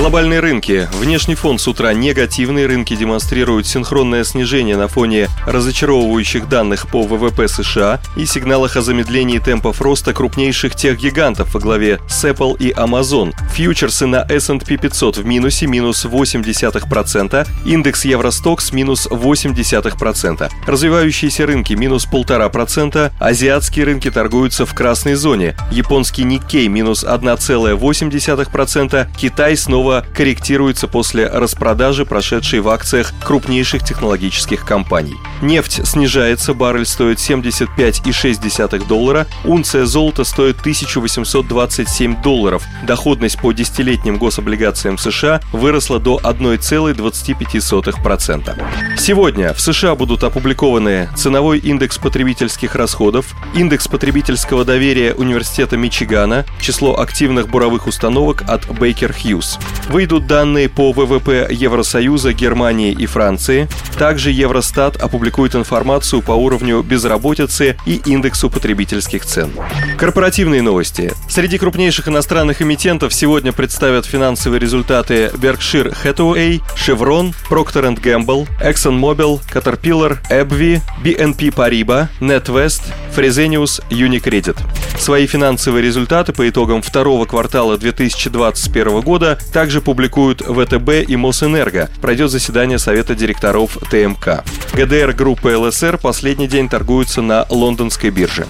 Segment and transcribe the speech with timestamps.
[0.00, 0.88] Глобальные рынки.
[0.94, 2.66] Внешний фон с утра негативный.
[2.66, 9.38] Рынки демонстрируют синхронное снижение на фоне разочаровывающих данных по ВВП США и сигналах о замедлении
[9.38, 13.34] темпов роста крупнейших техгигантов во главе с Apple и Amazon.
[13.52, 20.50] Фьючерсы на S&P 500 в минусе минус 0,8%, индекс Евростокс минус 0,8%.
[20.66, 25.54] Развивающиеся рынки минус 1,5%, азиатские рынки торгуются в красной зоне.
[25.70, 34.64] Японский Никкей минус 1,8%, Китай снова снова корректируется после распродажи, прошедшей в акциях крупнейших технологических
[34.64, 35.16] компаний.
[35.42, 42.62] Нефть снижается, баррель стоит 75,6 доллара, унция золота стоит 1827 долларов.
[42.86, 48.96] Доходность по десятилетним гособлигациям США выросла до 1,25%.
[48.96, 57.00] Сегодня в США будут опубликованы ценовой индекс потребительских расходов, индекс потребительского доверия Университета Мичигана, число
[57.00, 59.58] активных буровых установок от Baker Hughes.
[59.90, 63.68] Выйдут данные по ВВП Евросоюза, Германии и Франции.
[63.98, 69.50] Также Евростат опубликует информацию по уровню безработицы и индексу потребительских цен.
[69.98, 71.12] Корпоративные новости.
[71.28, 80.18] Среди крупнейших иностранных эмитентов сегодня представят финансовые результаты Berkshire Hathaway, Chevron, Procter Gamble, ExxonMobil, Caterpillar,
[80.30, 84.56] AbbVie, BNP Paribas, NetWest, Fresenius, Unicredit.
[85.00, 91.88] Свои финансовые результаты по итогам второго квартала 2021 года также публикуют ВТБ и Мосэнерго.
[92.00, 94.44] Пройдет заседание Совета директоров ТМК.
[94.74, 98.46] ГДР группы ЛСР последний день торгуются на лондонской бирже.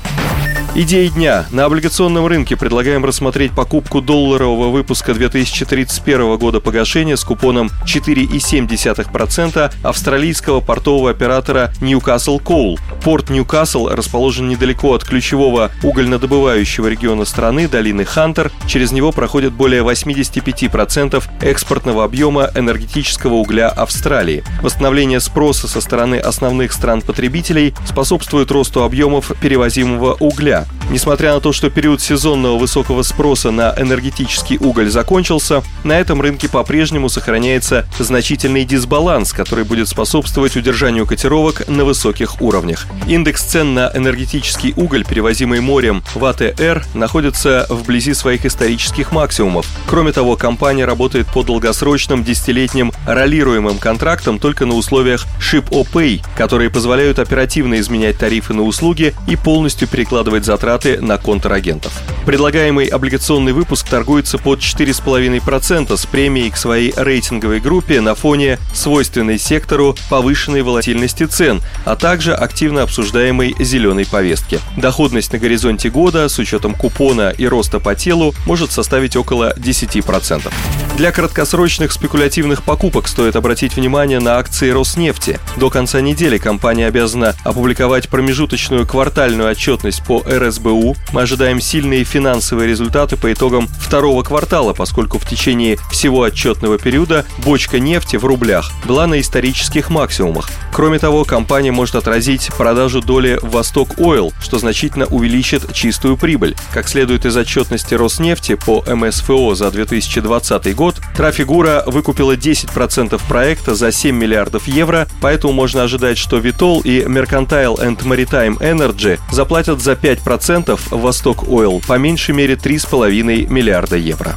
[0.73, 1.47] Идеи дня.
[1.51, 10.61] На облигационном рынке предлагаем рассмотреть покупку долларового выпуска 2031 года погашения с купоном 4,7% австралийского
[10.61, 12.79] портового оператора Newcastle Coal.
[13.03, 18.53] Порт Ньюкасл расположен недалеко от ключевого угольнодобывающего региона страны, долины Хантер.
[18.67, 24.45] Через него проходит более 85% экспортного объема энергетического угля Австралии.
[24.63, 30.67] Восстановление спроса со стороны основных стран-потребителей способствует росту объемов перевозимого угля.
[30.91, 36.49] Несмотря на то, что период сезонного высокого спроса на энергетический уголь закончился, на этом рынке
[36.49, 42.87] по-прежнему сохраняется значительный дисбаланс, который будет способствовать удержанию котировок на высоких уровнях.
[43.07, 49.67] Индекс цен на энергетический уголь, перевозимый морем в АТР, находится вблизи своих исторических максимумов.
[49.87, 57.21] Кроме того, компания работает по долгосрочным десятилетним ролируемым контрактам только на условиях Ship-O-Pay, которые позволяют
[57.21, 61.93] оперативно изменять тарифы на услуги и полностью перекладывать затраты на контрагентов.
[62.27, 69.39] Предлагаемый облигационный выпуск торгуется под 4,5% с премией к своей рейтинговой группе на фоне свойственной
[69.39, 74.61] сектору повышенной волатильности цен, а также активно обсуждаемой зеленой повестки.
[74.77, 80.53] Доходность на горизонте года с учетом купона и роста по телу может составить около 10%.
[80.97, 85.41] Для краткосрочных спекулятивных покупок стоит обратить внимание на акции Роснефти.
[85.57, 90.23] До конца недели компания обязана опубликовать промежуточную квартальную отчетность по
[90.71, 90.97] РСБУ.
[91.13, 97.25] Мы ожидаем сильные финансовые результаты по итогам второго квартала, поскольку в течение всего отчетного периода
[97.39, 100.49] бочка нефти в рублях была на исторических максимумах.
[100.73, 106.57] Кроме того, компания может отразить продажу доли Восток Ойл, что значительно увеличит чистую прибыль.
[106.73, 113.93] Как следует из отчетности Роснефти по МСФО за 2020 год, Трафигура выкупила 10% проекта за
[113.93, 119.93] 7 миллиардов евро, поэтому можно ожидать, что Vitol и Mercantile and Maritime Energy заплатят за
[119.93, 120.50] 5%
[120.91, 124.35] Восток Ойл, по меньшей мере 3,5 миллиарда евро.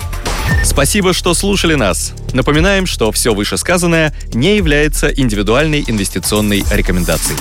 [0.63, 2.13] Спасибо, что слушали нас.
[2.34, 7.40] Напоминаем, что все вышесказанное не является индивидуальной инвестиционной рекомендацией.